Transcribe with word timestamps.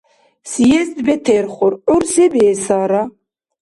Съезд 0.51 0.95
бетерхур, 1.05 1.73
гӀур 1.87 2.03
се 2.11 2.25
биэсара? 2.33 3.03